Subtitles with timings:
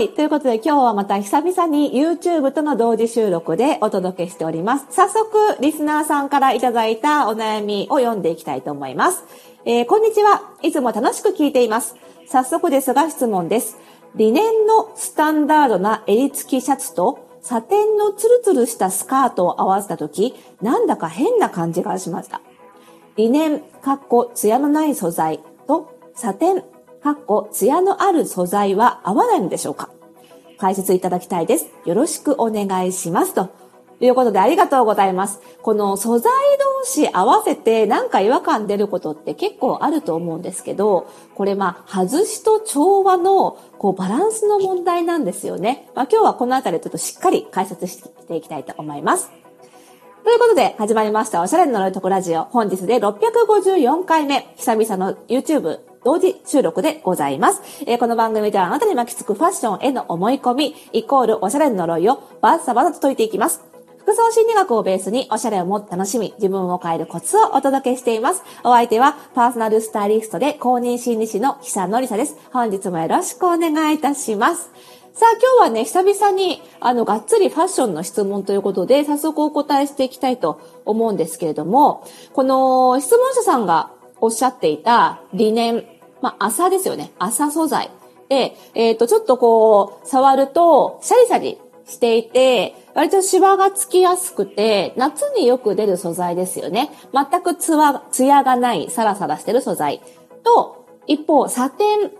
[0.00, 0.08] はい。
[0.14, 4.86] ということで今日はまた久々に YouTube との同時収録でお届けしております。
[4.88, 9.24] 早速、リスナーさんからいただいたお悩みを読んでいきたいと思います。
[9.66, 10.54] えー、こんにちは。
[10.62, 11.96] いつも楽しく聞いています。
[12.26, 13.76] 早速ですが質問です。
[14.14, 22.40] リネンのスタンダードな襟付きシャツとサテンのツルツルしたスカートを合わせたとき、なんだか変な感じがしました。
[23.16, 26.64] リネン、かっこ、艶のない素材とサテン、
[27.02, 29.88] かっこ、艶のある素材は合わないのでしょうか？
[30.58, 31.66] 解説いただきたいです。
[31.86, 33.32] よろしくお願いします。
[33.32, 33.48] と
[34.00, 35.40] いうことでありがとうございます。
[35.62, 36.30] この素材
[36.82, 45.88] 同士合わせてなんか違和感出ることって結構あると思うんですけど、これまあ、外しと調和のこうバランスの問題なんですよね。
[45.94, 49.30] まあ今日はこのあたりちょっとしっかり解説していきたいと思います。
[50.22, 52.44] ということで、始まりました、おしゃれの呪いとこラジオ。
[52.44, 57.60] 本日で654回目、久々の YouTube 同時収録でございます。
[57.86, 63.60] えー、この番組ではあなたに巻きつくファッションへの思い込み、イコールおしゃれの呪いをバッサバサと解いていきます。
[63.98, 68.42] 服装心理学をベースにおしゃれをもっと楽しみ、自分を変えるコツをお届けしています。
[68.64, 72.36] お相手はパーソナルスタイリストで公認心理師の久野里沙です。
[72.50, 74.70] 本日もよろしくお願いいたします。
[75.12, 83.90] さあ今日はね、久々に、あの、がっつりファッションの質問ということで、早速お答えしていきたいと思うんですけれども、この質問者さんが
[84.20, 85.84] おっしゃっていた理念、
[86.20, 87.12] まあ、麻ですよね。
[87.18, 87.90] 麻素材。
[88.28, 96.90] で、えっ、ー、と、ちょっとこう、触ると、シャリシャリしていて、割とシワがつきやすくて、夏によく出る素材ですよね。
[97.12, 100.00] 全くツワ、ツヤがない、サラサラしてる素材。
[100.44, 102.12] と、一方、サテン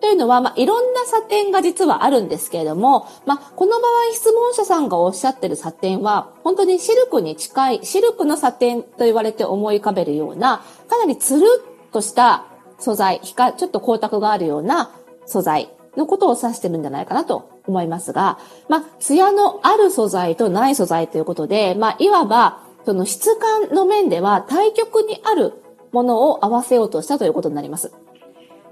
[0.00, 11.46] というのは、まあ、いろんなサテンが実はあるんですけれども、まあ、この場合質問者さんがおっしゃってるサテンは、本当にシルクに近い、シルクのサテンと言われて思い浮かべるような、かなりつる
[11.88, 12.46] っとした
[12.78, 14.90] 素材、ちょっと光沢があるような
[15.26, 25.54] 素材のことを指してるんじゃないかなと思いますが、まあ、艶のある素材とない素材ということで、まあ、いわば、その質感の面では対極にある
[25.92, 27.92] ものを合わせようとしたということになります。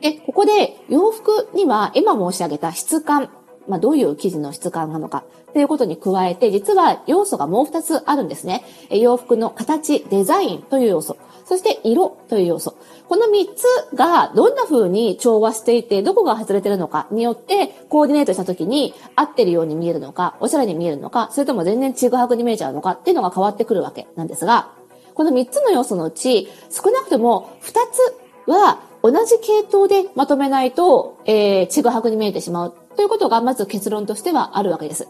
[0.00, 3.30] で、ここで洋服には今申し上げた質感、
[3.68, 8.64] まあ、どういう生地の質感なのかということに加えて、実は要素がもう二つあるんですね。
[8.90, 12.74] 洋服の形、デザインという要素、そして色という要素。
[13.08, 13.64] この三つ
[13.96, 24.70] がどんな風に調和していて、どこが外れてるのかによって、コーディネートした時に合ってるように見えるのか、おしゃれに見えるのか、それとも全然ちぐはぐに見えちゃうのかっていうのが変わってくるわけなんですが、
[25.14, 35.08] この三つの要素のうち、少なくとも二つは同じ系統でまとめないと、えー、ちぐはぐに見えてしまうということがまず結論としてはあるわけです。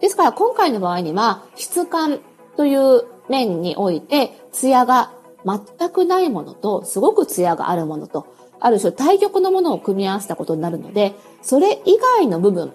[0.00, 2.20] ですから今回の場合には質感
[2.56, 5.12] という面において艶が
[5.44, 8.26] 全くないものとすごく艶があるものと
[8.60, 12.72] ある種対極のものを組み合わせたことになるのでそれ以外の部分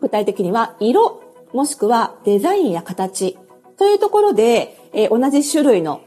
[0.00, 1.22] 具体的には色
[1.52, 3.38] もしくはデザインや形
[3.78, 6.02] というところで、えー、同じ種類の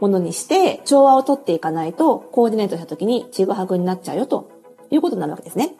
[0.00, 4.50] ものにして調和をとっていかないとコーディネートした時にちぐはぐになっちゃうよと
[4.90, 5.74] いうことになるわけですね。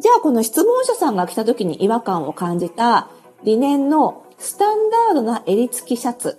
[0.00, 3.10] じゃあこの質問者さんが来た時に違和感を感じた
[3.42, 6.38] 理念のスタンダードな襟付きシャツ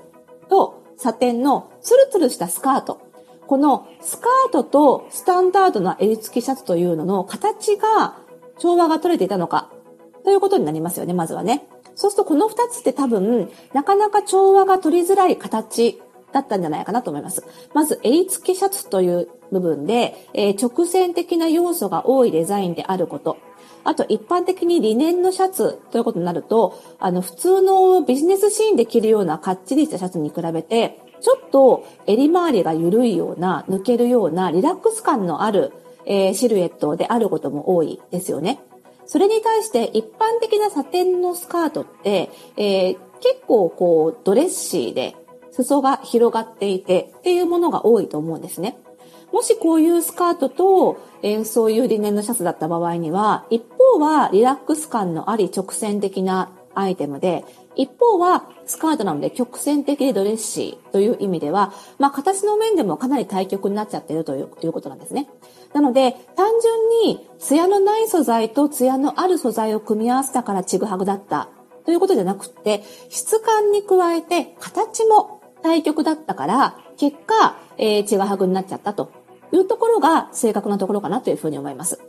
[0.50, 3.02] とサテンのツルツルしたスカート。
[3.48, 8.16] このスカートとスタンダードな襟付きシャツというのの形が
[8.60, 9.72] 調和が取れていたのか
[10.24, 11.68] ということになりますよね、まずはね。
[11.96, 16.02] そうするとこの二つって多分なかなか調和が取りづらい形
[16.32, 17.44] だったんじゃないかなと思います。
[17.74, 23.38] まず、襟付きシャツという部分で、えー、直線的な要素が多いデザインであること。
[23.84, 35.74] あと、一般的にリネンのシャツということになると、あの、普通のビジネスシーンで着るようなかっちりしたシャツに比べて、ちょっと襟周りが緩いような、抜けるようなリラックス感のある、
[36.06, 38.62] えー、シルエットであることも多いですよね。
[39.06, 45.16] それに対して一般的なサテンのスカートって、えー、結構こうドレッシーで
[45.52, 48.78] 裾が広がっていてっていうものが多いと思うんですね。
[49.32, 57.46] もしこういうスカートと、えー、そういうリネンのシャツだった場合には、一方はリラックス感のあり直線的なアイテムで、
[57.76, 65.30] 一方はスカートなので曲線的でドレッシーという意味では、まあ形の面でもかなり対極になっちゃってるというということなんですね。
[65.74, 71.50] なので、単純に艶のない素材と艶のある素材を組み合わせたからちぐはぐだった
[71.86, 79.12] ということじゃなくて、質感に加えて形も対局だったから、結果、えー、血がはぐになっちゃったと
[79.52, 82.00] いうところが正確なところかなというふうに思います。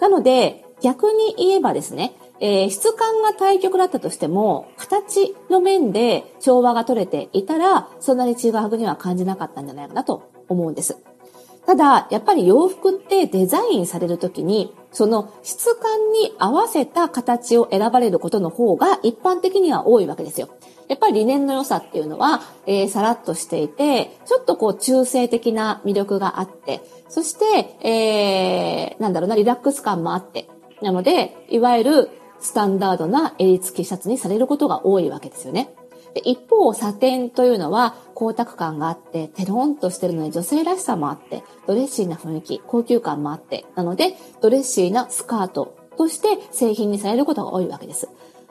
[0.00, 10.98] なので、逆に言えばですね、えー、質感が対極だったとしても、形の面で調和が取れていたら、そんなに血がはぐには感じなかったんじゃないかなと思うんです。
[11.66, 20.48] ただ、やっぱり洋服ってデザインされるときに、その質感に合わせた形を選ばれることの方が一般的には多いわけですよ。
[20.88, 30.48] やっぱり理念の良さっていうのは、えー、さらっとしていて、ちょっとこう中性的な魅力があって、そして、えー、なんだろうな、リラックス感もあって、
[30.80, 35.74] なので、いわゆるスタンダードな襟付きシャツにされることが多いわけですよね。
[36.14, 48.08] で一方、サテンというのは光沢感があって、テロンとしてるので女性らしさもあって、ドレッシーな雰囲気、高級感もあって、なので、ドレッシーなスカートとして製品にされることが多いわけです。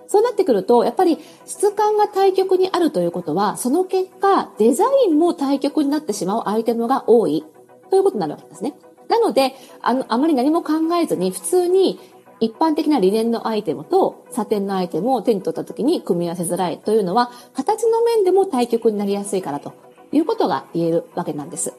[0.08, 7.46] そうなってくると、やっぱり質感が対極にあるということは、その結果、デザインも対極になってしまうアイテムが多い
[7.90, 8.76] ということになるわけですね。
[9.08, 12.00] なので、あの、あまり何も考えずに、普通に
[12.44, 19.74] 一般的なリネンのアイテムとサテンのアイテムを手に取った時に組み合わせづらいというのは、形の面でも対極になりやすいからと
[20.12, 21.74] いうことが言えるわけなんです。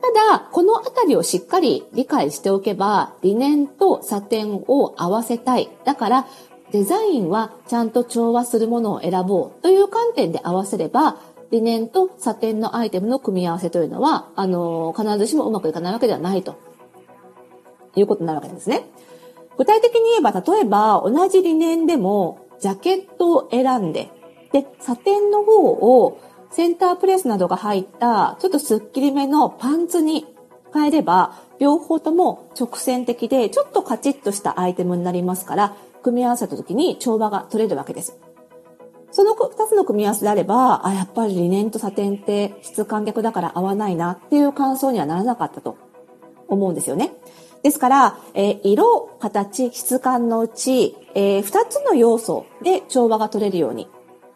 [0.00, 5.68] ただ、このあたりをしっかり理解しておけば、リネンとサテンを合わせたい。
[5.84, 6.26] だから、
[6.70, 11.16] デザインはちゃんと調和するものを選ぼうという観点で合わせれば、
[11.50, 16.54] リネンとサテンのアイテムの組み合わせというのは、あの、必ずしもうまくいかないわけではないと
[17.96, 18.86] いうことになるわけなんですね。
[19.62, 24.10] 具体的に言えば、例えば同じ理念でもジャケットを選んで、
[24.50, 26.20] で、サテンの方を
[26.50, 30.26] センタープレスなどが入ったちょっとスッキリめのパンツに
[30.74, 38.18] 変えれば、両方とも直線的でちょっとカチッとしたアイテムになりますから、組み合わせた時に調和が取れるわけです。
[39.12, 45.76] その二つの組み合わせであれば、あ、やっぱりリネンとサテンって質感逆だから合わないなっていう感想にはならなかったと
[46.48, 47.12] 思うんですよね。
[47.62, 53.88] ですから、えー、色、形、質感のうち、えー、2つの要素で調和が取れるように。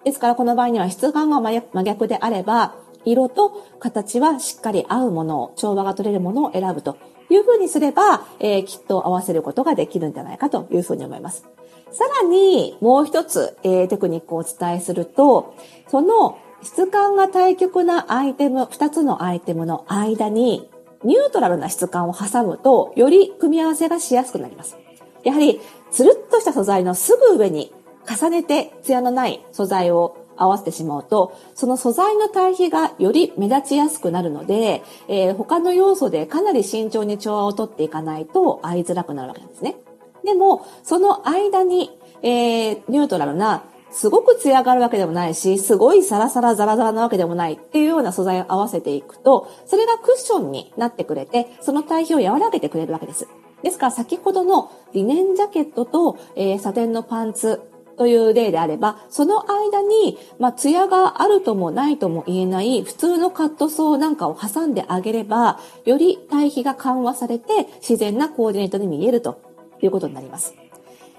[0.05, 6.97] ですから、この場合には質感が真逆であれば、色と形はしっかり合うものを、調和が取れるものを選ぶと
[7.29, 11.47] いうふうにすれば、えー、きっと合わせることができるんじゃないかというふうに思います。
[11.91, 15.55] さらに、もう一つ、えー、テクニックをお伝えすると、
[15.89, 20.69] その質感が対極なアイテム、二つのアイテムの間に
[21.07, 24.77] ニュートラルな質感を挟むと、より組み合わせがしやすくなります。
[25.23, 25.61] やはり、
[25.93, 27.73] つるっとした素材のすぐ上に
[28.07, 39.77] 重ねて艶のない素材を合わせてしまうと、その素材の対比がより目立ちやすくなるので、えー、他の要素でかなり慎重に調和をとっていかないと合いづらくなるわけなんですね。
[40.25, 53.27] でも、その間に、えー、ニュートラルなすごく艶があるわけでもないし、すごいサラサラザラザラなわけでもないっていうような素材を合わせていくと、それがクッションになってくれて、その対比を和らげてくれるわけです。
[53.63, 57.63] ですから先ほどのリネンジャケットと、えー、サテンのパンツ
[57.97, 69.41] という例であれば、その間に、まあ、艶があるともないとも言えない普通のカットソーなんかを挟んであげれば、より対比が緩和されて自然なコーディネートに見えると
[69.81, 70.55] いうことになります。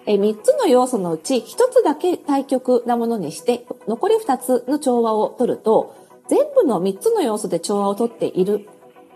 [0.07, 5.95] え3つの要素のうち1つだけ対極なものにして、残り2つの調和を取ると、
[6.29, 8.67] 全部の3つの要素で調和を取っている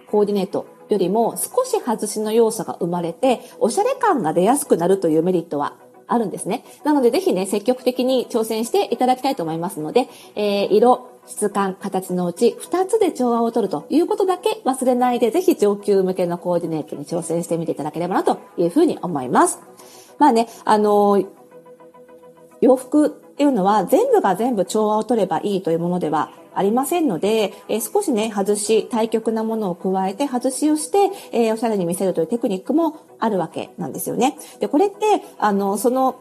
[0.08, 5.78] コーディネートよりも少し外しの要素が生まれて、おしゃれ感が出やすくなるというメリットは
[6.08, 6.66] あるんですね。
[6.84, 19.60] なのでぜひね、積極的に挑戦していただきたいと思いますので、えー、色、質感、形のうち2つで調和を取るということだけ忘れないで、ぜひ上級向けのコーディネートに挑戦してみていただければなというふうに思います。
[20.18, 21.24] まあね、あの、
[22.62, 34.38] 洋服っていうのは全部が全部調和を取ればいいというものではありませんので、えー、少しね、外し、対極なものを加えて外しをして、えー、おしゃれに見せるというテクニックもあるわけなんですよね。
[34.60, 34.96] で、これって、
[35.40, 36.20] あの、その、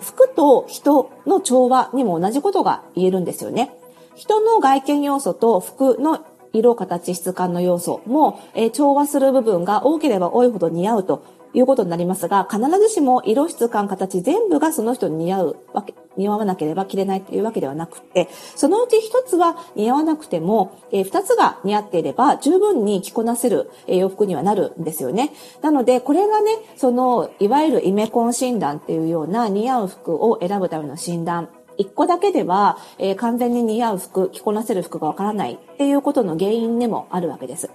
[0.00, 3.74] 服と人の調和にも同じことが言えるんですよね。
[4.14, 25.32] 人の外見要素と服の色、形、質感の要素も、えー、調和する部分が多ければ多いほど似合うということになりますが、必ずしも色質感形全部がその人に似合うわけ、似合わなければ着れないというわけではなくて、そのうち一つは似合わなくても、えー、二つが似合っていれば十分に着こなせる、えー、洋服にはなるんですよね。
[25.60, 31.48] なので、これがね、その、いわゆるイメコン診断っていうような似合う服を選ぶための診断
[31.78, 37.70] 一個だけでは、えー、完全に似合う服、着こなせる服がわからないっていうことの原因でもあるわけです。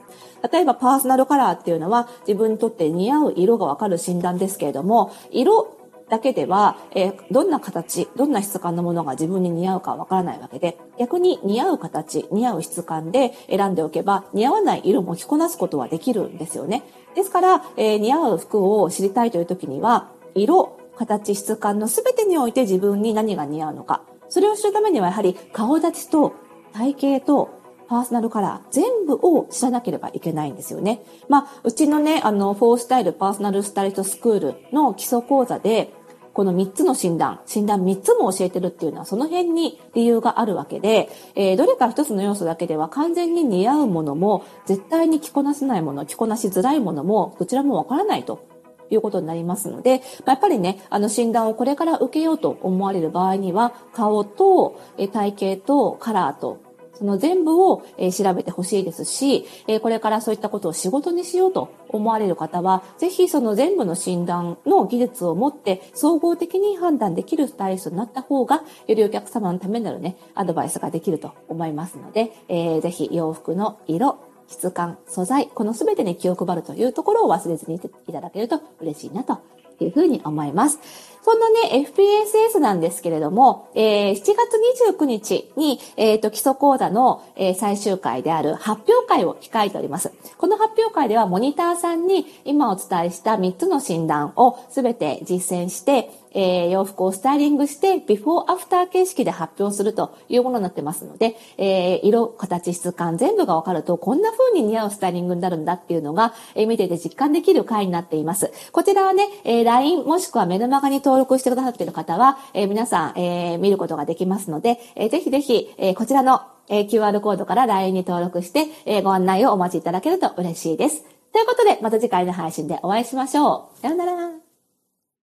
[0.52, 5.78] 例えばパーソナルカラーっていうのは自分にとって似合う色がわかる診断ですけれども、色
[6.10, 16.84] だけでは、えー、どんな形、どんな質感のものが自分に似合うかわからないわけで、逆に似合う形、似合う質感で選んでおけば、似合わない色も着こなすことはできるんですよね。
[17.16, 24.04] ですから、えー、似合う服を知りたいという時には、色、形、質感の全てにおいて自分に何が似合うのか。
[24.30, 26.34] それを知るためにはやはり顔立ちと
[26.74, 31.02] 体型とパーソナルカラー、全部を知らなければいけないんですよね。
[31.30, 35.94] まあ、うちのね、あの、フォースタイルパーソナルスタイリストスクールの基礎講座で、
[36.34, 48.46] この3つの診断、診断3つも教えてるっていうのはその辺に理由があるわけで、えー、どれか1つの要素だけでは完全に似合うものも、絶対に着こなせないもの、着こなしづらいものも、どちらもわからないと
[48.90, 54.80] いうことになりますので、ま、やっぱりね、あの診断をこれから受けようと思われる場合には、顔と
[55.14, 56.68] 体型とカラーと
[56.98, 74.18] その全部を、え調べてほしいですし、えこれからそういったことを仕事にしようと思われる方は、ぜひその全部の診断の技術を持って総合的に判断できるスタイリストになった方が、よりお客様のためになるね、アドバイスができると思いますので、えー、ぜひ洋服の色、
[74.48, 79.40] 質感、素材、この全てに気を配るというところを忘れずにいただけると嬉しいなと
[79.80, 80.80] いうふうに思います。
[81.28, 90.14] そんなね、FPSS なんですけれども、えー、7月29日に、えっ、ー、と、基礎講座の、えー、最終回である発表会を控えております。
[90.38, 108.52] この発表会ではモニターさんに今お伝えした3つの診断をすべて実践して、えー、洋服をスタイリングして、ビフォーアフター形式で発表するというものになってますので、えー、色、形、質感全部がわかると、こんな風に似合うスタイリングになるんだっていうのが、えー、見てて実感できる回になっています。
[108.72, 121.04] こちらはね、えー、LINE もしくはメルマガに登録してくださっている方は、えー、皆さん、えー、見ることができますので、えー、ぜひぜひ、えー、こちらの、えー、QR コードから LINE に登録して、えー、ご案内をお待ちいただけると嬉しいです。
[121.34, 123.80] ということで、また次回の配信でお会いしましょう。
[123.80, 124.47] さようなら。